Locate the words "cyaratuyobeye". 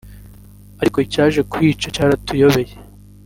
1.95-2.73